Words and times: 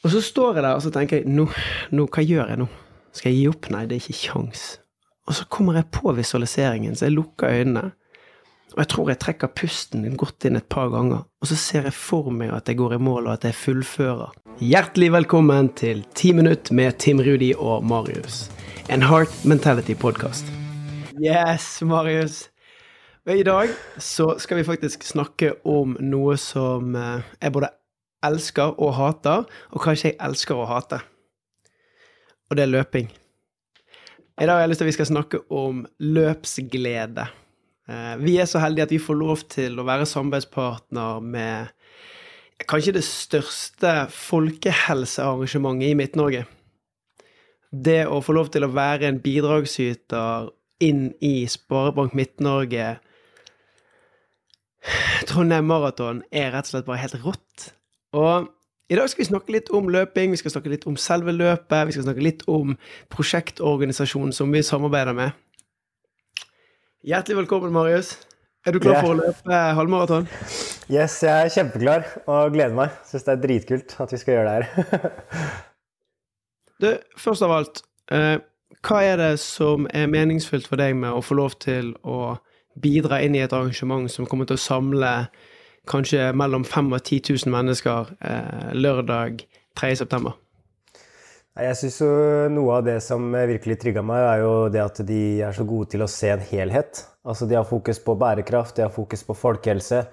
Og 0.00 0.12
så 0.14 0.20
står 0.24 0.56
jeg 0.56 0.64
der 0.64 0.78
og 0.78 0.80
så 0.80 0.90
tenker 0.94 1.20
jeg, 1.20 1.28
nå, 1.28 1.44
nå, 1.92 2.06
hva 2.08 2.22
gjør 2.24 2.48
jeg 2.48 2.60
nå? 2.62 2.66
Skal 3.12 3.34
jeg 3.34 3.40
gi 3.40 3.48
opp? 3.50 3.66
Nei, 3.74 3.82
det 3.84 3.98
er 3.98 4.04
ikke 4.04 4.20
kjangs. 4.22 4.62
Og 5.28 5.36
så 5.36 5.44
kommer 5.52 5.76
jeg 5.76 5.90
på 5.92 6.14
visualiseringen, 6.16 6.94
så 6.96 7.10
jeg 7.10 7.18
lukker 7.18 7.52
øynene. 7.52 7.90
Og 8.72 8.78
jeg 8.80 8.88
tror 8.92 9.10
jeg 9.10 9.20
trekker 9.20 9.50
pusten 9.60 10.06
godt 10.16 10.46
inn 10.48 10.56
et 10.56 10.68
par 10.72 10.88
ganger, 10.92 11.26
og 11.26 11.50
så 11.50 11.58
ser 11.58 11.88
jeg 11.90 11.96
for 11.98 12.30
meg 12.32 12.52
at 12.54 12.70
jeg 12.70 12.78
går 12.78 12.94
i 12.96 13.00
mål, 13.02 13.26
og 13.26 13.34
at 13.34 13.44
jeg 13.44 13.58
fullfører. 13.58 14.30
Hjertelig 14.62 15.10
velkommen 15.18 15.68
til 15.76 16.04
Ti 16.16 16.32
minutt 16.38 16.70
med 16.72 16.96
Tim 17.02 17.20
Rudi 17.26 17.50
og 17.58 17.84
Marius. 17.84 18.46
En 18.88 19.04
Heart 19.04 19.34
Mentality-podkast. 19.44 20.48
Yes, 21.20 21.82
Marius. 21.82 22.46
I 23.28 23.42
dag 23.44 23.74
så 24.00 24.32
skal 24.40 24.62
vi 24.62 24.64
faktisk 24.70 25.04
snakke 25.04 25.52
om 25.68 25.98
noe 26.00 26.38
som 26.40 26.96
eh, 26.96 27.26
er 27.42 27.52
både 27.52 27.68
elsker 28.26 28.76
og 28.78 28.94
hater, 28.98 29.46
og 29.72 29.82
kanskje 29.84 30.12
jeg 30.12 30.20
elsker 30.22 30.58
å 30.58 30.68
hate. 30.68 31.00
Og 32.50 32.58
det 32.58 32.66
er 32.66 32.72
løping. 32.72 33.10
I 34.40 34.46
dag 34.48 34.56
har 34.56 34.64
jeg 34.64 34.72
lyst 34.72 34.80
til 34.80 34.86
at 34.86 34.90
vi 34.90 34.96
skal 34.96 35.10
snakke 35.10 35.42
om 35.52 35.82
løpsglede. 36.00 37.26
Eh, 37.90 38.14
vi 38.22 38.38
er 38.40 38.48
så 38.48 38.62
heldige 38.62 38.86
at 38.88 38.94
vi 38.94 39.02
får 39.02 39.18
lov 39.20 39.42
til 39.52 39.76
å 39.78 39.84
være 39.86 40.08
samarbeidspartner 40.08 41.20
med 41.24 41.74
kanskje 42.68 42.96
det 42.96 43.04
største 43.06 43.92
folkehelsearrangementet 44.14 45.90
i 45.90 45.98
Midt-Norge. 45.98 46.46
Det 47.70 48.02
å 48.10 48.20
få 48.24 48.34
lov 48.36 48.50
til 48.54 48.66
å 48.66 48.72
være 48.72 49.08
en 49.08 49.20
bidragsyter 49.22 50.50
inn 50.82 51.10
i 51.20 51.44
Sparebank 51.50 52.16
Midt-Norge 52.16 52.94
Trondheim 55.28 55.68
Maraton 55.68 56.24
er 56.32 56.50
rett 56.54 56.66
og 56.68 56.72
slett 56.72 56.88
bare 56.88 57.02
helt 57.04 57.20
rått. 57.24 57.70
Og 58.16 58.48
i 58.90 58.96
dag 58.98 59.06
skal 59.10 59.22
vi 59.22 59.28
snakke 59.28 59.54
litt 59.54 59.68
om 59.70 59.86
løping, 59.92 60.32
vi 60.34 60.38
skal 60.40 60.50
snakke 60.56 60.72
litt 60.72 60.86
om 60.90 60.96
selve 60.98 61.30
løpet, 61.34 61.86
vi 61.86 61.94
skal 61.94 62.08
snakke 62.08 62.24
litt 62.26 62.42
om 62.50 62.74
prosjektorganisasjonen 63.14 64.34
som 64.34 64.50
vi 64.50 64.64
samarbeider 64.66 65.14
med. 65.14 65.36
Hjertelig 67.06 67.38
velkommen, 67.44 67.70
Marius. 67.72 68.16
Er 68.66 68.74
du 68.74 68.80
klar 68.82 68.98
for 68.98 69.14
å 69.14 69.20
løpe 69.20 69.60
halvmaraton? 69.78 70.26
Yes, 70.90 71.20
jeg 71.22 71.46
er 71.46 71.52
kjempeklar 71.54 72.08
og 72.26 72.50
gleder 72.52 72.74
meg. 72.76 72.96
Syns 73.06 73.24
det 73.28 73.32
er 73.36 73.44
dritkult 73.44 73.94
at 74.02 74.10
vi 74.12 74.18
skal 74.20 74.36
gjøre 74.36 74.56
det 74.58 74.66
her. 74.90 75.14
du, 76.82 76.90
først 77.22 77.46
av 77.46 77.54
alt, 77.60 77.80
eh, 78.12 78.42
hva 78.84 79.00
er 79.06 79.22
det 79.22 79.32
som 79.40 79.86
er 79.94 80.10
meningsfullt 80.10 80.66
for 80.68 80.82
deg 80.82 80.98
med 80.98 81.14
å 81.14 81.22
få 81.24 81.38
lov 81.38 81.54
til 81.62 81.94
å 82.02 82.34
bidra 82.80 83.22
inn 83.22 83.38
i 83.38 83.44
et 83.46 83.54
arrangement 83.54 84.10
som 84.10 84.26
kommer 84.26 84.50
til 84.50 84.58
å 84.58 84.64
samle 84.66 85.14
kanskje 85.88 86.30
mellom 86.36 86.64
5000 86.66 86.94
og 86.96 87.02
10 87.02 87.20
000 87.46 87.54
mennesker 87.54 88.14
eh, 88.20 88.70
lørdag 88.76 89.44
3.9. 89.78 90.32
Jeg 91.60 91.76
syns 91.76 91.96
jo 92.00 92.10
noe 92.54 92.76
av 92.78 92.84
det 92.86 93.00
som 93.04 93.24
virkelig 93.34 93.80
trigga 93.82 94.02
meg, 94.06 94.22
er 94.22 94.42
jo 94.44 94.52
det 94.72 94.80
at 94.80 95.00
de 95.06 95.22
er 95.44 95.56
så 95.56 95.66
gode 95.68 95.90
til 95.92 96.04
å 96.04 96.08
se 96.08 96.30
en 96.32 96.44
helhet. 96.52 97.02
Altså 97.26 97.48
De 97.48 97.58
har 97.58 97.66
fokus 97.68 97.98
på 98.00 98.14
bærekraft, 98.16 98.76
de 98.76 98.86
har 98.86 98.94
fokus 98.94 99.24
på 99.26 99.36
folkehelse. 99.36 100.04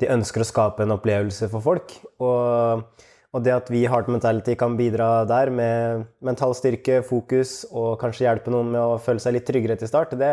De 0.00 0.10
ønsker 0.10 0.42
å 0.42 0.46
skape 0.48 0.84
en 0.84 0.94
opplevelse 0.94 1.50
for 1.52 1.64
folk. 1.64 1.96
Og, 2.22 3.02
og 3.34 3.44
det 3.44 3.52
at 3.56 3.68
vi 3.74 3.82
i 3.82 3.90
Heart 3.90 4.08
Mentality 4.14 4.54
kan 4.58 4.78
bidra 4.78 5.26
der 5.28 5.52
med 5.52 6.06
mental 6.24 6.54
styrke, 6.56 7.02
fokus 7.04 7.62
og 7.72 7.98
kanskje 8.00 8.28
hjelpe 8.28 8.54
noen 8.54 8.72
med 8.72 8.80
å 8.80 8.96
føle 9.02 9.22
seg 9.22 9.36
litt 9.36 9.46
tryggere 9.50 9.76
til 9.80 9.90
start, 9.90 10.16
det 10.18 10.32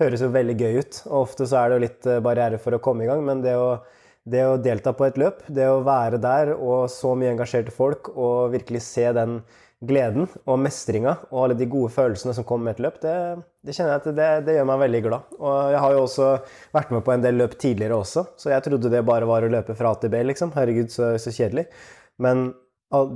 høres 0.00 0.22
jo 0.22 0.32
veldig 0.32 0.56
gøy 0.60 0.80
ut. 0.84 1.02
Og 1.08 1.20
ofte 1.24 1.48
så 1.48 1.60
er 1.60 1.68
det 1.68 1.76
jo 1.76 1.84
litt 1.88 2.08
eh, 2.12 2.22
barriere 2.24 2.60
for 2.62 2.76
å 2.76 2.82
komme 2.84 3.04
i 3.06 3.10
gang, 3.10 3.24
men 3.24 3.42
det 3.44 3.56
å 3.58 3.78
det 4.26 4.42
å 4.42 4.56
delta 4.58 4.92
på 4.96 5.06
et 5.06 5.18
løp, 5.20 5.44
det 5.46 5.68
å 5.70 5.84
være 5.86 6.18
der 6.22 6.52
og 6.56 6.88
så 6.90 7.14
mye 7.18 7.30
engasjerte 7.34 7.74
folk 7.74 8.10
og 8.14 8.50
virkelig 8.56 8.82
se 8.82 9.06
den 9.14 9.40
gleden 9.86 10.24
og 10.48 10.58
mestringa 10.64 11.12
og 11.28 11.40
alle 11.42 11.56
de 11.58 11.68
gode 11.68 11.92
følelsene 11.92 12.32
som 12.34 12.46
kommer 12.48 12.70
med 12.70 12.76
et 12.76 12.84
løp, 12.86 12.96
det, 13.02 13.14
det 13.62 13.74
kjenner 13.76 13.92
jeg 13.92 14.02
at 14.02 14.08
det, 14.18 14.28
det, 14.48 14.54
gjør 14.56 14.68
meg 14.70 14.82
veldig 14.86 15.02
glad. 15.04 15.34
Og 15.36 15.56
jeg 15.74 15.82
har 15.84 15.94
jo 15.94 16.04
også 16.06 16.30
vært 16.74 16.94
med 16.96 17.04
på 17.06 17.14
en 17.14 17.26
del 17.26 17.38
løp 17.42 17.58
tidligere 17.60 17.98
også, 18.00 18.24
så 18.40 18.52
jeg 18.54 18.64
trodde 18.66 18.92
det 18.92 19.04
bare 19.06 19.28
var 19.28 19.44
å 19.44 19.52
løpe 19.52 19.76
fra 19.78 19.92
A 19.92 20.00
til 20.00 20.12
B, 20.14 20.22
liksom. 20.30 20.54
Herregud, 20.56 20.88
så, 20.94 21.12
så 21.22 21.34
kjedelig. 21.34 21.66
Men 22.24 22.48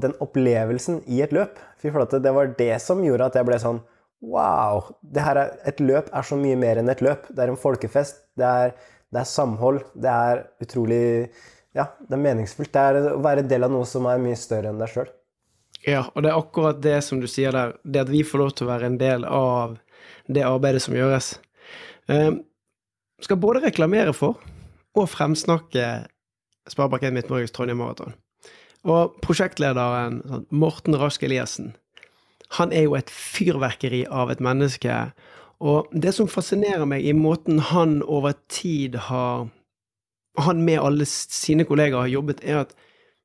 den 0.02 0.14
opplevelsen 0.20 1.00
i 1.08 1.22
et 1.24 1.32
løp, 1.34 1.58
fy 1.80 1.94
flate, 1.94 2.20
det 2.22 2.34
var 2.36 2.52
det 2.58 2.74
som 2.84 3.02
gjorde 3.04 3.30
at 3.30 3.40
jeg 3.40 3.48
ble 3.48 3.58
sånn 3.62 3.82
Wow! 4.20 4.90
Er, 5.16 5.38
et 5.64 5.78
løp 5.80 6.10
er 6.12 6.26
så 6.28 6.36
mye 6.36 6.56
mer 6.60 6.76
enn 6.76 6.92
et 6.92 7.00
løp. 7.00 7.22
Det 7.32 7.40
er 7.40 7.48
en 7.48 7.56
folkefest. 7.56 8.18
Det 8.36 8.44
er 8.44 8.74
det 9.10 9.22
er 9.22 9.28
samhold. 9.28 9.82
Det 9.94 10.10
er 10.10 10.44
utrolig 10.62 11.02
Ja, 11.76 11.86
det 12.02 12.16
er 12.16 12.22
meningsfullt. 12.22 12.72
Det 12.74 12.82
er 12.82 13.12
å 13.12 13.22
være 13.22 13.46
del 13.46 13.66
av 13.66 13.72
noe 13.74 13.86
som 13.86 14.06
er 14.10 14.22
mye 14.22 14.38
større 14.38 14.72
enn 14.72 14.80
deg 14.80 14.90
sjøl. 14.90 15.10
Ja, 15.86 16.04
og 16.12 16.24
det 16.24 16.32
er 16.32 16.38
akkurat 16.38 16.80
det 16.84 16.98
som 17.06 17.22
du 17.22 17.28
sier 17.30 17.54
der. 17.54 17.76
Det 17.84 18.02
at 18.04 18.12
vi 18.12 18.24
får 18.26 18.42
lov 18.42 18.50
til 18.54 18.66
å 18.66 18.72
være 18.72 18.90
en 18.90 18.98
del 19.00 19.24
av 19.24 19.78
det 20.30 20.44
arbeidet 20.46 20.82
som 20.84 20.96
gjøres. 20.96 21.34
Um, 22.10 22.42
skal 23.22 23.40
både 23.40 23.62
reklamere 23.64 24.12
for 24.16 24.40
og 24.98 25.06
fremsnakke 25.12 25.86
Sparebank1 26.70 27.14
Midt-Norges 27.14 27.54
Trondheim 27.54 27.80
Maraton. 27.80 28.16
Og 28.88 29.16
prosjektlederen, 29.24 30.20
sånn, 30.26 30.46
Morten 30.50 30.96
Rask 30.98 31.22
Eliassen, 31.26 31.74
han 32.58 32.72
er 32.74 32.88
jo 32.88 32.96
et 32.98 33.10
fyrverkeri 33.12 34.02
av 34.10 34.32
et 34.32 34.42
menneske 34.42 34.94
og 35.60 35.90
det 35.92 36.14
som 36.16 36.28
fascinerer 36.28 36.86
meg 36.88 37.04
i 37.04 37.12
måten 37.16 37.60
han 37.70 38.00
over 38.02 38.36
tid 38.48 38.96
har 39.10 39.48
Han 40.38 40.62
med 40.64 40.78
alle 40.78 41.04
sine 41.04 41.64
kollegaer 41.66 42.06
har 42.06 42.06
jobbet, 42.08 42.38
er 42.46 42.60
at 42.62 42.70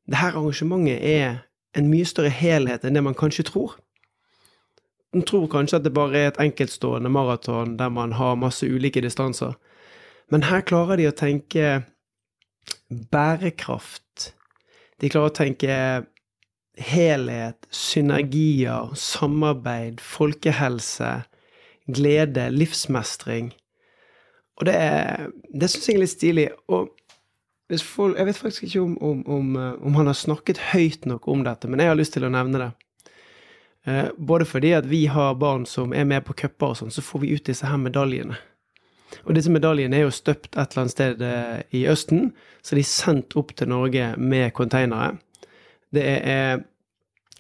det 0.10 0.18
her 0.18 0.34
arrangementet 0.36 1.04
er 1.06 1.46
en 1.78 1.86
mye 1.88 2.06
større 2.06 2.32
helhet 2.34 2.84
enn 2.84 2.98
det 2.98 3.04
man 3.06 3.16
kanskje 3.16 3.46
tror. 3.48 3.76
Man 5.14 5.24
tror 5.24 5.46
kanskje 5.48 5.78
at 5.78 5.86
det 5.86 5.94
bare 5.96 6.18
er 6.18 6.32
et 6.32 6.40
enkeltstående 6.42 7.12
maraton 7.14 7.78
der 7.78 7.94
man 7.94 8.18
har 8.18 8.36
masse 8.42 8.68
ulike 8.68 9.04
distanser. 9.06 9.54
Men 10.34 10.48
her 10.50 10.66
klarer 10.66 10.98
de 10.98 11.06
å 11.08 11.16
tenke 11.16 11.86
bærekraft. 12.90 14.34
De 15.00 15.14
klarer 15.14 15.30
å 15.30 15.38
tenke 15.38 15.78
helhet, 16.76 17.70
synergier, 17.70 18.92
samarbeid, 18.98 20.02
folkehelse 20.04 21.14
glede, 21.88 22.50
livsmestring. 22.52 23.52
Og 24.56 24.68
det, 24.70 24.76
det 25.54 25.70
syns 25.72 25.90
jeg 25.90 25.98
er 25.98 26.04
litt 26.04 26.14
stilig. 26.14 26.48
Og 26.72 26.90
folk, 27.82 28.18
jeg 28.18 28.30
vet 28.30 28.40
faktisk 28.40 28.68
ikke 28.68 28.82
om, 28.86 28.96
om, 29.04 29.22
om, 29.28 29.54
eh, 29.60 29.72
om, 29.82 30.00
han 30.00 30.10
har 30.10 30.18
snakket 30.18 30.62
høyt 30.72 31.06
nok 31.10 31.28
om 31.28 31.44
dette, 31.46 31.70
men 31.70 31.84
jeg 31.84 31.92
har 31.92 32.00
lyst 32.00 32.16
til 32.16 32.28
å 32.28 32.34
nevne 32.34 32.62
det. 32.62 32.72
Eh, 33.86 34.10
både 34.18 34.48
fordi 34.50 34.74
at 34.78 34.88
vi 34.90 35.06
har 35.12 35.38
barn 35.42 35.66
som 35.70 35.94
er 35.94 36.08
med 36.08 36.26
på 36.26 36.38
cuper 36.38 36.74
og 36.74 36.80
sånn, 36.82 36.94
så 36.94 37.04
får 37.06 37.26
vi 37.26 37.34
ut 37.36 37.50
disse 37.50 37.68
her 37.68 37.82
medaljene. 37.82 38.38
Og 39.26 39.36
disse 39.38 39.52
medaljene 39.54 40.00
er 40.00 40.08
jo 40.08 40.14
støpt 40.14 40.56
et 40.56 40.64
eller 40.64 40.86
annet 40.86 40.96
sted 40.96 41.22
eh, 41.24 41.60
i 41.78 41.86
Østen, 41.92 42.32
så 42.66 42.78
de 42.78 42.86
er 42.86 42.90
sendt 42.90 43.36
opp 43.40 43.54
til 43.58 43.70
Norge 43.72 44.14
med 44.18 44.54
konteinere. 44.58 45.18
Det 45.94 46.04
er 46.04 46.64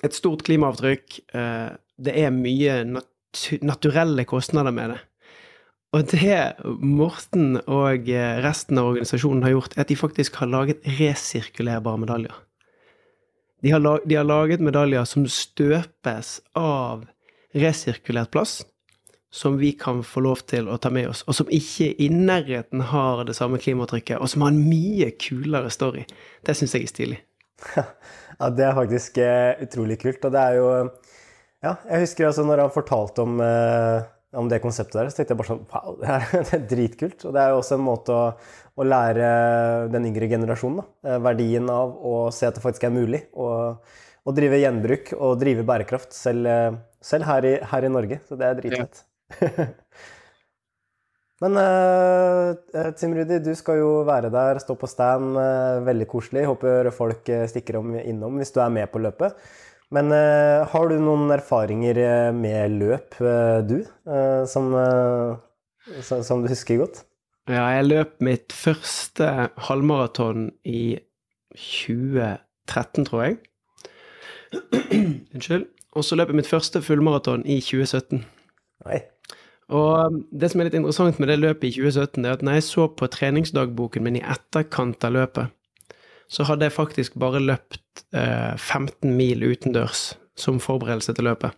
et 0.05 0.15
stort 0.15 0.45
klimaavtrykk. 0.45 1.17
Det 1.33 2.13
er 2.13 2.29
mye 2.31 2.75
natur 2.87 3.14
naturelle 3.65 4.25
kostnader 4.27 4.73
med 4.75 4.95
det. 4.95 5.01
Og 5.95 6.09
det 6.11 6.39
Morten 6.83 7.55
og 7.71 8.09
eh, 8.11 8.37
resten 8.43 8.79
av 8.81 8.91
organisasjonen 8.91 9.45
har 9.45 9.55
gjort, 9.55 9.75
er 9.77 9.85
at 9.85 9.91
de 9.91 9.99
faktisk 9.99 10.41
har 10.41 10.51
laget 10.51 10.83
resirkulerbare 10.99 12.01
medaljer. 12.03 12.41
De 13.63 13.71
har, 13.71 13.79
lag, 13.79 14.03
de 14.05 14.17
har 14.19 14.27
laget 14.27 14.61
medaljer 14.61 15.07
som 15.07 15.23
støpes 15.31 16.39
av 16.59 17.05
resirkulert 17.55 18.33
plast, 18.33 18.67
som 19.31 19.55
vi 19.57 19.71
kan 19.79 20.03
få 20.05 20.21
lov 20.25 20.43
til 20.47 20.67
å 20.71 20.77
ta 20.79 20.91
med 20.93 21.09
oss, 21.11 21.23
og 21.27 21.37
som 21.37 21.49
ikke 21.51 21.89
i 22.03 22.09
nærheten 22.11 22.83
har 22.91 23.23
det 23.27 23.35
samme 23.39 23.59
klimatrykket, 23.59 24.19
og 24.19 24.29
som 24.31 24.45
har 24.45 24.53
en 24.53 24.61
mye 24.67 25.09
kulere 25.19 25.71
story. 25.73 26.05
Det 26.45 26.55
syns 26.59 26.75
jeg 26.75 26.87
er 26.87 26.93
stilig. 26.93 27.23
Ja, 28.35 28.49
det 28.51 28.65
er 28.67 28.73
faktisk 28.75 29.17
uh, 29.23 29.55
utrolig 29.63 29.95
kult. 30.01 30.25
Og 30.27 30.33
det 30.35 30.41
er 30.41 30.57
jo 30.59 30.71
ja, 31.63 31.75
jeg 31.89 32.03
husker 32.03 32.29
altså 32.29 32.45
når 32.45 32.65
han 32.65 32.73
fortalte 32.73 33.23
om, 33.23 33.39
eh, 33.41 34.07
om, 34.35 34.49
det 34.51 34.61
konseptet 34.63 34.97
der, 34.99 35.09
så 35.09 35.19
tenkte 35.19 35.33
jeg 35.33 35.41
bare 35.41 35.51
sånn 35.53 35.63
Wow, 35.71 35.99
det 36.01 36.15
er, 36.15 36.25
det 36.49 36.57
er 36.57 36.65
dritkult. 36.71 37.27
Og 37.27 37.35
det 37.35 37.43
er 37.43 37.53
jo 37.53 37.61
også 37.61 37.77
en 37.77 37.85
måte 37.85 38.15
å, 38.15 38.25
å 38.75 38.87
lære 38.87 39.29
den 39.93 40.09
yngre 40.11 40.29
generasjonen 40.35 40.81
da, 40.81 40.87
eh, 41.09 41.21
verdien 41.29 41.71
av 41.71 41.95
å 41.95 42.17
se 42.35 42.49
at 42.49 42.57
det 42.57 42.65
faktisk 42.65 42.87
er 42.87 42.95
mulig 42.95 43.23
å, 43.33 43.47
å 44.25 44.35
drive 44.35 44.61
gjenbruk 44.61 45.15
og 45.17 45.39
drive 45.41 45.65
bærekraft, 45.67 46.13
selv, 46.17 46.49
eh, 46.51 46.71
selv 47.13 47.29
her, 47.29 47.49
i, 47.49 47.55
her, 47.71 47.87
i, 47.87 47.93
Norge. 47.97 48.21
Så 48.27 48.37
det 48.39 48.49
er 48.49 48.61
dritfett. 48.61 49.05
Ja. 49.39 49.55
Men 51.43 51.57
uh, 51.59 52.93
Tim 52.95 53.11
Rudi, 53.11 53.41
du 53.43 53.49
skal 53.59 53.81
jo 53.81 53.89
være 54.07 54.29
der, 54.31 54.55
stå 54.63 54.77
på 54.79 54.87
stand. 54.87 55.35
Uh, 55.35 55.83
veldig 55.83 56.07
koselig. 56.07 56.45
Håper 56.47 56.87
folk 56.95 57.27
stikker 57.51 57.81
om 57.81 57.91
innom 57.99 58.39
hvis 58.39 58.55
du 58.55 58.61
er 58.63 58.71
med 58.71 58.87
på 58.93 59.01
løpet. 59.03 59.35
Men 59.93 60.09
uh, 60.09 60.65
har 60.71 60.89
du 60.89 60.95
noen 60.97 61.29
erfaringer 61.35 61.99
eh, 62.01 62.31
med 62.33 62.79
løp, 62.79 63.19
uh, 63.21 63.61
du, 63.61 63.77
uh, 64.09 64.41
som, 64.49 64.73
som, 66.01 66.41
du 66.41 66.49
husker 66.49 66.81
godt? 66.81 67.03
Ja, 67.45 67.67
jeg 67.75 67.85
løp 67.91 68.15
mitt 68.25 68.55
første 68.55 69.51
halvmaraton 69.67 70.49
i 70.65 70.97
2013, 71.53 73.05
tror 73.05 73.27
jeg. 73.27 73.37
Unnskyld. 75.35 75.67
Og 75.95 76.03
så 76.03 76.17
løp 76.17 76.31
jeg 76.31 76.41
mitt 76.41 76.49
første 76.49 76.81
fullmaraton 76.83 77.45
i 77.47 77.61
2017. 77.63 78.25
Nei. 78.85 78.99
Og 79.73 79.91
um, 80.05 80.17
det 80.35 80.51
som 80.51 80.61
er 80.61 80.67
litt 80.67 80.77
interessant 80.77 81.21
med 81.21 81.31
det 81.31 81.39
løpet 81.39 81.69
i 81.69 81.77
2017, 81.77 82.23
det 82.23 82.29
er 82.29 82.35
at 82.37 82.43
når 82.45 82.57
jeg 82.59 82.65
så 82.67 82.87
på 82.91 83.07
treningsdagboken 83.09 84.05
min 84.05 84.19
i 84.19 84.25
etterkant 84.25 85.07
av 85.07 85.15
løpet, 85.15 85.53
så 86.31 86.45
hadde 86.47 86.67
jeg 86.67 86.75
faktisk 86.75 87.17
bare 87.21 87.41
løpt 87.43 88.05
eh, 88.15 88.55
15 88.57 89.11
mil 89.15 89.43
utendørs 89.45 90.13
som 90.35 90.59
forberedelse 90.59 91.15
til 91.15 91.29
løpet. 91.29 91.55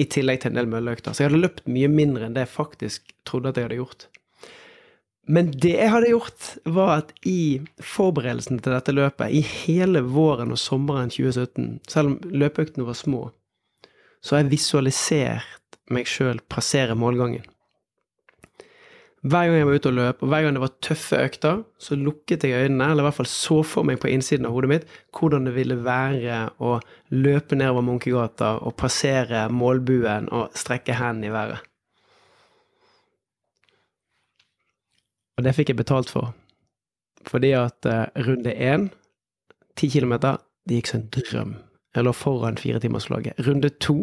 I 0.00 0.06
tillegg 0.10 0.42
til 0.42 0.52
en 0.52 0.60
del 0.60 0.70
mølleøkter. 0.70 1.12
Så 1.12 1.22
jeg 1.22 1.30
hadde 1.30 1.42
løpt 1.44 1.68
mye 1.70 1.90
mindre 1.92 2.26
enn 2.26 2.36
det 2.36 2.46
jeg 2.46 2.54
faktisk 2.54 3.14
trodde 3.28 3.52
at 3.52 3.60
jeg 3.60 3.68
hadde 3.68 3.80
gjort. 3.80 4.08
Men 5.30 5.50
det 5.62 5.76
jeg 5.76 5.92
hadde 5.92 6.10
gjort, 6.10 6.46
var 6.64 6.92
at 7.04 7.12
i 7.28 7.60
forberedelsen 7.84 8.58
til 8.58 8.74
dette 8.74 8.94
løpet, 8.96 9.30
i 9.30 9.42
hele 9.44 10.02
våren 10.02 10.50
og 10.54 10.58
sommeren 10.58 11.12
2017, 11.12 11.68
selv 11.88 12.14
om 12.14 12.16
løpeøktene 12.32 12.88
var 12.88 12.98
små, 12.98 13.28
så 14.20 14.34
har 14.36 14.42
jeg 14.42 14.54
visualisert 14.56 15.78
meg 15.92 16.08
sjøl 16.10 16.40
passere 16.50 16.96
målgangen. 16.98 17.44
Hver 19.20 19.50
gang 19.50 19.58
jeg 19.58 19.66
var 19.68 19.76
ute 19.76 19.90
og 19.90 19.96
løp, 19.98 20.22
og 20.24 20.30
hver 20.32 20.42
gang 20.42 20.54
det 20.56 20.62
var 20.62 20.76
tøffe 20.80 21.18
økter, 21.20 21.58
så 21.76 21.96
lukket 21.98 22.44
jeg 22.46 22.62
øynene, 22.64 22.86
eller 22.88 23.02
i 23.02 23.06
hvert 23.10 23.18
fall 23.18 23.28
så 23.28 23.58
for 23.68 23.84
meg 23.84 23.98
på 24.00 24.08
innsiden 24.08 24.46
av 24.48 24.54
hodet 24.54 24.70
mitt 24.70 24.86
hvordan 25.12 25.44
det 25.44 25.52
ville 25.58 25.76
være 25.84 26.38
å 26.56 26.78
løpe 27.12 27.58
nedover 27.58 27.84
Munkegata 27.84 28.54
og 28.64 28.78
passere 28.80 29.42
målbuen 29.52 30.30
og 30.32 30.56
strekke 30.56 30.96
hendene 30.96 31.28
i 31.28 31.34
været. 31.34 31.66
Og 35.36 35.44
det 35.44 35.52
fikk 35.56 35.74
jeg 35.74 35.80
betalt 35.82 36.12
for. 36.12 36.32
Fordi 37.28 37.50
at 37.56 37.88
uh, 37.88 38.06
runde 38.24 38.54
én, 38.56 38.88
ti 39.76 39.90
kilometer, 39.92 40.40
det 40.64 40.80
gikk 40.80 40.90
som 40.90 41.02
en 41.02 41.12
drøm. 41.16 41.52
Jeg 41.96 42.06
lå 42.06 42.14
foran 42.16 42.56
firetimerslaget. 42.60 43.36
Runde 43.44 43.68
to, 43.84 43.98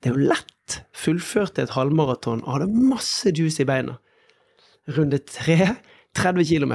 det 0.00 0.08
er 0.08 0.16
jo 0.16 0.30
lett. 0.32 0.78
Fullførte 0.96 1.64
et 1.66 1.76
halvmaraton 1.76 2.40
og 2.46 2.56
hadde 2.56 2.88
masse 2.88 3.32
juice 3.36 3.60
i 3.60 3.68
beina. 3.68 3.98
Runde 4.88 5.18
tre, 5.18 5.76
30 6.18 6.44
km. 6.44 6.72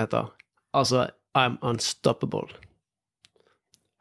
Altså, 0.74 1.10
I'm 1.36 1.58
unstoppable. 1.62 2.48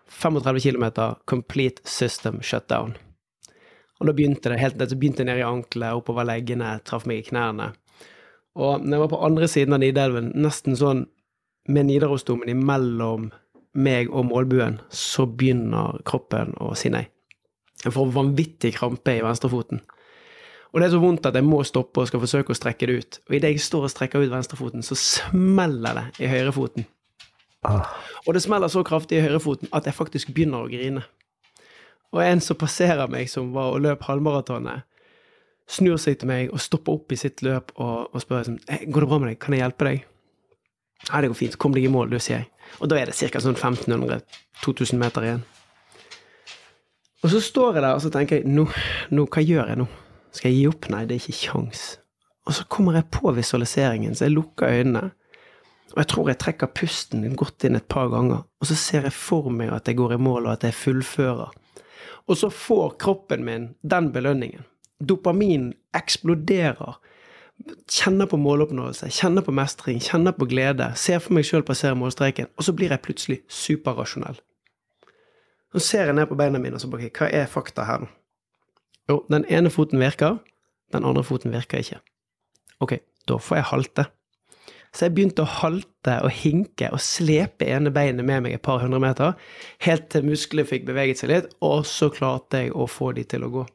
35 0.08 0.61
km, 0.61 0.85
complete 1.26 1.82
system 1.85 2.43
shutdown. 2.43 2.97
Og 4.00 4.06
da 4.06 4.12
begynte 4.12 4.53
det 4.53 4.61
helt 4.61 4.79
det 4.79 4.94
begynte 4.94 5.25
ned 5.25 5.41
i 5.41 5.47
ankelet, 5.47 5.97
oppover 5.97 6.26
leggene, 6.29 6.79
traff 6.85 7.06
meg 7.08 7.23
i 7.23 7.29
knærne. 7.31 7.73
Og 8.56 8.85
når 8.85 8.94
jeg 8.94 9.03
var 9.03 9.12
på 9.12 9.25
andre 9.26 9.49
siden 9.49 9.76
av 9.76 9.82
Nidelven, 9.82 10.31
nesten 10.37 10.76
sånn 10.79 11.05
med 11.69 11.88
Nidarosdomen 11.88 12.53
imellom 12.53 13.31
meg 13.76 14.08
og 14.08 14.31
målbuen, 14.31 14.79
så 14.88 15.26
begynner 15.29 16.00
kroppen 16.08 16.55
å 16.62 16.73
si 16.79 16.93
nei. 16.93 17.05
Jeg 17.82 17.93
får 17.93 18.14
vanvittig 18.14 18.73
krampe 18.79 19.19
i 19.19 19.25
venstrefoten. 19.25 19.82
Og 20.73 20.81
det 20.81 20.89
er 20.89 20.95
så 20.97 21.01
vondt 21.01 21.27
at 21.29 21.37
jeg 21.39 21.47
må 21.47 21.63
stoppe 21.65 22.03
og 22.03 22.09
skal 22.11 22.23
forsøke 22.23 22.53
å 22.53 22.59
strekke 22.59 22.89
det 22.89 22.97
ut. 22.97 23.19
Og 23.29 23.39
idet 23.39 23.53
jeg 23.55 23.65
står 23.65 23.87
og 23.87 23.93
strekker 23.93 24.25
ut 24.25 24.33
venstrefoten, 24.33 24.85
så 24.85 24.99
smeller 24.99 26.01
det 26.01 26.27
i 26.27 26.31
høyrefoten. 26.31 26.89
Ah. 27.67 27.95
Og 28.27 28.35
det 28.37 28.43
smeller 28.45 28.71
så 28.71 28.83
kraftig 28.87 29.19
i 29.19 29.25
høyrefoten 29.25 29.71
at 29.75 29.87
jeg 29.89 29.97
faktisk 29.97 30.35
begynner 30.35 30.67
å 30.67 30.71
grine. 30.71 31.05
Og 32.15 32.23
en 32.23 32.43
som 32.45 32.59
passerer 32.59 33.11
meg, 33.11 33.31
som 33.31 33.51
var 33.55 33.75
og 33.75 33.83
løp 33.85 34.05
halvmaratonet, 34.07 34.87
snur 35.67 35.99
seg 35.99 36.21
til 36.21 36.31
meg 36.31 36.53
og 36.55 36.63
stopper 36.63 37.01
opp 37.01 37.13
i 37.13 37.19
sitt 37.19 37.43
løp 37.43 37.73
og, 37.75 38.13
og 38.15 38.23
spør 38.23 38.45
sånn 38.47 38.61
Går 38.63 39.03
det 39.03 39.09
bra 39.11 39.19
med 39.19 39.33
deg? 39.33 39.41
Kan 39.43 39.57
jeg 39.57 39.65
hjelpe 39.65 39.89
deg? 39.89 40.05
Ja, 41.09 41.21
det 41.21 41.31
går 41.31 41.39
fint. 41.39 41.59
Kom 41.61 41.75
deg 41.75 41.87
i 41.87 41.93
mål, 41.93 42.11
du, 42.15 42.21
sier 42.23 42.45
jeg. 42.45 42.49
Og 42.81 42.91
da 42.91 42.99
er 43.01 43.11
det 43.11 43.19
ca. 43.19 43.43
sånn 43.43 43.59
1500-2000 43.59 45.01
meter 45.01 45.27
igjen. 45.27 45.45
Og 47.25 47.33
så 47.33 47.41
står 47.43 47.79
jeg 47.79 47.85
der 47.85 47.97
og 47.97 48.03
så 48.05 48.11
tenker 48.15 48.39
jeg 48.39 48.51
nå, 48.51 48.67
nå, 49.11 49.27
hva 49.33 49.43
gjør 49.43 49.73
jeg 49.73 49.81
nå? 49.81 49.87
Skal 50.37 50.53
jeg 50.53 50.59
gi 50.59 50.67
opp? 50.69 50.88
Nei, 50.93 51.05
det 51.09 51.17
er 51.17 51.23
ikke 51.23 51.41
kjangs. 51.47 51.85
Og 52.47 52.55
så 52.55 52.67
kommer 52.71 52.99
jeg 52.99 53.09
på 53.15 53.33
visualiseringen, 53.35 54.15
så 54.15 54.29
jeg 54.29 54.37
lukker 54.37 54.69
øynene. 54.69 55.11
Og 55.94 56.00
jeg 56.03 56.09
tror 56.12 56.29
jeg 56.29 56.38
trekker 56.43 56.75
pusten 56.77 57.25
godt 57.38 57.65
inn 57.65 57.79
et 57.79 57.88
par 57.88 58.11
ganger, 58.12 58.43
og 58.44 58.69
så 58.69 58.77
ser 58.77 59.06
jeg 59.06 59.15
for 59.17 59.49
meg 59.55 59.71
at 59.73 59.88
jeg 59.88 59.97
går 59.97 60.17
i 60.17 60.21
mål, 60.21 60.47
og 60.47 60.56
at 60.56 60.67
jeg 60.67 60.77
fullfører. 60.77 61.55
Og 62.27 62.37
så 62.37 62.50
får 62.50 62.97
kroppen 63.00 63.44
min 63.47 63.69
den 63.83 64.11
belønningen. 64.12 64.67
Dopamin 65.00 65.71
eksploderer. 65.94 66.99
Kjenner 67.89 68.29
på 68.29 68.37
måloppnåelse, 68.37 69.09
kjenner 69.15 69.44
på 69.47 69.55
mestring, 69.56 70.03
kjenner 70.03 70.35
på 70.37 70.49
glede. 70.50 70.91
Ser 71.00 71.23
for 71.25 71.39
meg 71.39 71.47
sjøl 71.49 71.65
passere 71.65 71.97
målstreken, 71.97 72.50
og 72.59 72.67
så 72.67 72.75
blir 72.77 72.93
jeg 72.93 73.05
plutselig 73.06 73.41
superrasjonell. 73.49 74.37
Så 75.73 75.82
ser 75.87 76.11
jeg 76.11 76.19
ned 76.19 76.29
på 76.29 76.37
beina 76.37 76.61
mine 76.61 76.77
og 76.77 76.82
så 76.82 76.91
bare 76.93 77.09
Hva 77.09 77.31
er 77.32 77.49
fakta 77.50 77.87
her 77.89 78.05
nå? 78.05 78.11
Jo, 79.11 79.23
den 79.31 79.47
ene 79.53 79.70
foten 79.70 80.03
virker, 80.03 80.41
den 80.94 81.06
andre 81.06 81.25
foten 81.26 81.55
virker 81.55 81.82
ikke. 81.82 82.00
Ok, 82.82 82.99
da 83.29 83.38
får 83.38 83.61
jeg 83.61 83.70
halte. 83.70 84.06
Så 84.97 85.06
jeg 85.06 85.17
begynte 85.17 85.44
å 85.44 85.55
halte 85.61 86.17
og 86.25 86.32
hinke 86.32 86.88
og 86.94 87.03
slepe 87.05 87.67
ene 87.69 87.93
beinet 87.93 88.25
med 88.25 88.47
meg 88.47 88.56
et 88.56 88.64
par 88.64 88.81
hundre 88.81 89.00
meter, 89.03 89.35
helt 89.85 90.08
til 90.12 90.25
musklene 90.26 90.69
fikk 90.69 90.87
beveget 90.88 91.20
seg 91.20 91.32
litt, 91.32 91.50
og 91.61 91.85
så 91.88 92.08
klarte 92.12 92.64
jeg 92.64 92.73
å 92.73 92.88
få 92.91 93.12
de 93.17 93.26
til 93.29 93.44
å 93.44 93.53
gå. 93.58 93.67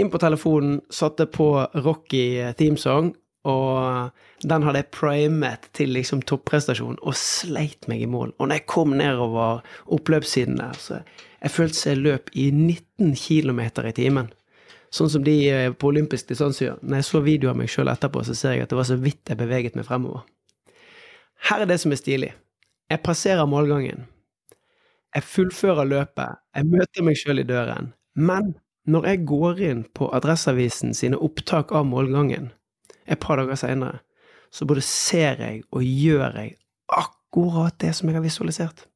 Inn 0.00 0.08
på 0.10 0.18
telefonen, 0.18 0.80
satte 0.90 1.28
på 1.30 1.48
Rocky 1.84 2.24
themesong, 2.58 3.12
og 3.44 4.48
den 4.48 4.64
hadde 4.64 4.80
jeg 4.80 4.92
primet 4.96 5.68
til 5.76 5.92
liksom 5.94 6.24
topprestasjon, 6.24 6.96
og 7.04 7.18
sleit 7.18 7.84
meg 7.90 8.02
i 8.02 8.08
mål. 8.10 8.32
Og 8.38 8.48
når 8.48 8.62
jeg 8.62 8.68
kom 8.72 8.96
nedover 8.96 9.60
oppløpssiden 9.92 10.58
der, 10.62 10.80
så 10.80 11.02
jeg 11.44 11.52
følte 11.52 11.90
jeg 11.90 12.00
løp 12.00 12.30
i 12.32 12.48
19 12.50 13.12
km 13.20 13.60
i 13.84 13.92
timen. 13.96 14.30
Sånn 14.94 15.10
som 15.10 15.24
de 15.26 15.34
på 15.76 15.90
olympisk 15.90 16.30
distanse 16.30 16.64
gjør. 16.64 16.78
Når 16.80 17.00
jeg 17.00 17.06
så 17.08 17.20
video 17.24 17.50
av 17.50 17.58
meg 17.58 17.68
sjøl 17.72 17.90
etterpå, 17.92 18.22
så 18.24 18.36
ser 18.38 18.54
jeg 18.54 18.64
at 18.64 18.72
det 18.72 18.78
var 18.78 18.88
så 18.88 18.96
vidt 19.00 19.28
jeg 19.28 19.40
beveget 19.40 19.76
meg 19.76 19.84
fremover. 19.88 20.22
Her 21.50 21.64
er 21.64 21.68
det 21.68 21.80
som 21.82 21.92
er 21.92 22.00
stilig. 22.00 22.30
Jeg 22.88 23.02
passerer 23.04 23.48
målgangen. 23.50 24.06
Jeg 25.14 25.26
fullfører 25.28 25.90
løpet. 25.90 26.40
Jeg 26.56 26.70
møter 26.70 27.06
meg 27.06 27.18
sjøl 27.20 27.42
i 27.42 27.46
døren. 27.48 27.92
Men 28.14 28.54
når 28.88 29.10
jeg 29.10 29.24
går 29.28 29.62
inn 29.68 29.84
på 29.96 30.08
Adresseavisen 30.16 30.94
sine 30.96 31.18
opptak 31.20 31.74
av 31.74 31.84
målgangen 31.88 32.52
et 33.04 33.20
par 33.20 33.40
dager 33.40 33.58
seinere, 33.60 34.00
så 34.54 34.64
både 34.68 34.84
ser 34.86 35.42
jeg 35.42 35.62
og 35.74 35.84
gjør 35.84 36.38
jeg 36.38 36.56
akkurat 36.94 37.76
det 37.82 37.92
som 37.98 38.08
jeg 38.08 38.16
har 38.16 38.24
visualisert. 38.24 38.86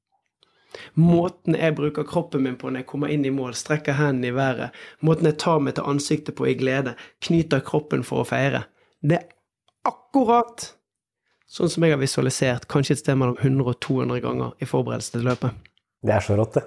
Måten 1.00 1.56
jeg 1.56 1.76
bruker 1.78 2.06
kroppen 2.06 2.44
min 2.44 2.58
på 2.60 2.70
når 2.70 2.82
jeg 2.82 2.88
kommer 2.90 3.12
inn 3.12 3.24
i 3.26 3.32
mål, 3.34 3.54
strekker 3.56 3.96
hendene 3.98 4.30
i 4.30 4.36
været, 4.36 4.76
måten 5.00 5.30
jeg 5.30 5.38
tar 5.40 5.62
meg 5.64 5.78
til 5.78 5.88
ansiktet 5.90 6.36
på 6.38 6.48
i 6.50 6.56
glede, 6.58 6.94
knyter 7.24 7.64
kroppen 7.64 8.04
for 8.06 8.22
å 8.22 8.28
feire, 8.28 8.66
det 9.00 9.20
er 9.20 9.28
akkurat 9.88 10.72
sånn 11.48 11.70
som 11.72 11.84
jeg 11.86 11.94
har 11.94 12.02
visualisert 12.02 12.68
kanskje 12.70 12.98
et 12.98 13.02
sted 13.02 13.16
mellom 13.18 13.38
100 13.40 13.72
og 13.72 13.78
200 13.84 14.24
ganger 14.24 14.50
i 14.60 14.68
forberedelse 14.68 15.14
til 15.14 15.24
løpet. 15.28 15.50
Det 16.04 16.14
er 16.14 16.24
så 16.24 16.36
rått, 16.38 16.58
det. 16.58 16.64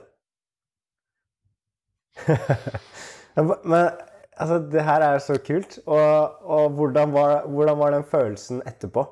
Men 3.71 3.91
altså, 4.35 4.57
det 4.71 4.83
her 4.85 5.05
er 5.05 5.19
så 5.23 5.37
kult. 5.45 5.79
Og, 5.85 6.41
og 6.43 6.77
hvordan, 6.77 7.13
var, 7.13 7.47
hvordan, 7.47 7.77
var, 7.79 7.95
den 7.95 8.07
følelsen 8.11 8.61
etterpå? 8.67 9.05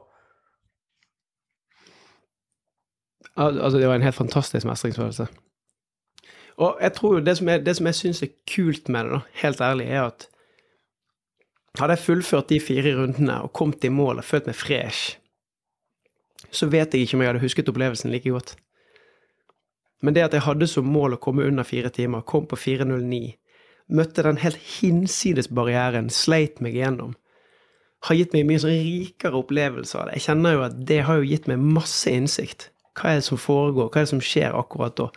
Altså, 3.38 3.78
det 3.80 3.88
var 3.88 3.96
en 3.96 4.06
helt 4.06 4.16
fantastisk 4.16 4.66
mestringsfølelse. 4.66 5.28
Og 6.60 6.78
jeg 6.82 6.94
tror 6.94 7.20
det 7.24 7.38
som, 7.38 7.50
er, 7.50 7.62
det 7.64 7.76
som 7.78 7.88
jeg 7.88 7.96
syns 7.96 8.24
er 8.24 8.34
kult 8.52 8.90
med 8.90 9.06
det, 9.06 9.12
da, 9.12 9.20
helt 9.44 9.62
ærlig, 9.62 9.86
er 9.88 10.02
at 10.10 10.28
hadde 11.80 11.96
jeg 11.96 12.04
fullført 12.04 12.50
de 12.50 12.60
fire 12.60 12.96
rundene 12.98 13.42
og 13.46 13.54
kommet 13.54 13.86
i 13.88 13.92
mål 13.94 14.20
og 14.20 14.28
følt 14.28 14.50
meg 14.50 14.58
fresh, 14.58 15.20
så 16.52 16.68
vet 16.68 16.94
jeg 16.94 17.06
ikke 17.06 17.16
om 17.16 17.24
jeg 17.24 17.32
hadde 17.32 17.44
husket 17.44 17.70
opplevelsen 17.72 18.12
like 18.12 18.34
godt. 18.34 18.56
Men 20.02 20.16
det 20.16 20.26
at 20.26 20.36
jeg 20.36 20.44
hadde 20.48 20.68
som 20.68 20.88
mål 20.88 21.16
å 21.16 21.22
komme 21.22 21.46
under 21.48 21.68
fire 21.68 21.92
timer, 21.94 22.26
kom 22.28 22.48
på 22.50 22.58
4.09, 22.60 23.36
møtte 23.96 24.24
den 24.26 24.40
helt 24.44 24.60
hinsides 24.80 25.50
barrieren, 25.52 26.10
sleit 26.14 26.62
meg 26.64 26.78
igjennom, 26.78 27.16
har 28.08 28.16
gitt 28.16 28.36
meg 28.36 28.48
mye 28.48 28.62
sånn 28.64 28.76
rikere 28.80 29.42
opplevelser. 29.42 30.14
Jeg 30.16 30.26
kjenner 30.28 30.56
jo 30.56 30.66
at 30.70 30.78
det 30.88 31.02
har 31.08 31.20
jo 31.20 31.28
gitt 31.28 31.50
meg 31.52 31.60
masse 31.60 32.12
innsikt. 32.12 32.70
Hva 32.98 33.12
er 33.12 33.20
det 33.20 33.28
som 33.28 33.40
foregår, 33.40 33.90
hva 33.90 34.02
er 34.02 34.08
det 34.08 34.14
som 34.14 34.24
skjer 34.24 34.56
akkurat 34.58 34.98
da? 35.00 35.10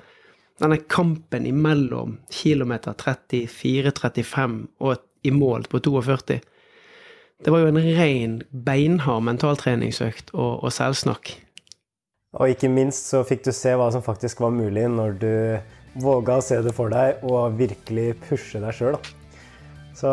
Denne 0.63 0.79
kampen 0.91 1.47
imellom 1.49 2.19
kilometer 2.31 2.95
34-35 2.99 4.59
og 4.85 5.01
i 5.27 5.33
mål 5.35 5.67
på 5.71 5.81
42. 5.83 6.41
Det 7.43 7.51
var 7.51 7.65
jo 7.65 7.71
en 7.73 7.81
ren, 7.83 8.35
beinhard 8.51 9.25
mentaltreningsøkt 9.27 10.31
og, 10.35 10.63
og 10.63 10.75
selvsnakk. 10.75 11.33
Og 12.39 12.53
ikke 12.55 12.71
minst 12.73 13.11
så 13.11 13.25
fikk 13.27 13.43
du 13.49 13.53
se 13.55 13.75
hva 13.77 13.91
som 13.93 14.05
faktisk 14.05 14.41
var 14.45 14.55
mulig 14.55 14.87
når 14.89 15.17
du 15.21 15.33
våga 16.01 16.39
å 16.39 16.45
se 16.45 16.61
det 16.65 16.73
for 16.77 16.93
deg 16.93 17.25
og 17.29 17.59
virkelig 17.59 18.13
pushe 18.29 18.63
deg 18.63 18.77
sjøl. 18.77 18.97
Så 19.97 20.13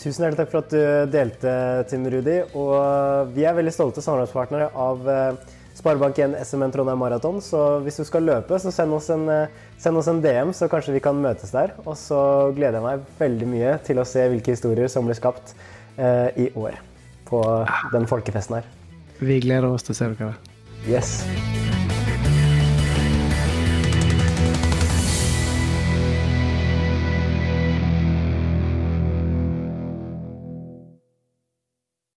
tusen 0.00 0.24
hjertelig 0.24 0.38
takk 0.40 0.52
for 0.52 0.62
at 0.62 0.72
du 0.72 1.12
delte, 1.12 1.56
Tim 1.90 2.06
Rudi. 2.10 2.38
Og 2.56 3.34
vi 3.34 3.44
er 3.44 3.58
veldig 3.58 3.74
stolte 3.74 4.04
samarbeidspartnere 4.04 4.70
av 4.72 5.10
eh, 5.10 5.58
Sparebank1 5.82 6.36
SMN 6.44 6.72
Trondheim 6.74 7.00
Maraton. 7.02 7.40
Så 7.42 7.80
hvis 7.82 7.98
du 7.98 8.04
skal 8.06 8.26
løpe, 8.28 8.58
så 8.62 8.72
send 8.74 8.94
oss, 8.94 9.10
en, 9.10 9.28
eh, 9.28 9.48
send 9.78 9.98
oss 9.98 10.08
en 10.08 10.22
DM, 10.22 10.52
så 10.54 10.70
kanskje 10.70 10.94
vi 10.94 11.02
kan 11.02 11.18
møtes 11.18 11.50
der. 11.50 11.74
Og 11.84 11.96
så 11.98 12.52
gleder 12.54 12.78
jeg 12.78 12.86
meg 12.86 13.18
veldig 13.18 13.50
mye 13.50 13.74
til 13.86 13.98
å 13.98 14.06
se 14.06 14.28
hvilke 14.28 14.54
historier 14.54 14.88
som 14.92 15.08
blir 15.08 15.18
skapt 15.18 15.54
eh, 15.98 16.30
i 16.36 16.50
år 16.54 16.78
på 17.26 17.42
den 17.92 18.06
folkefesten 18.06 18.60
her. 18.60 18.70
Vi 19.22 19.40
gleder 19.40 19.70
oss 19.70 19.86
til 19.86 19.96
å 19.96 20.00
se 20.00 20.14
dere. 20.14 20.34
Yes. 20.86 21.22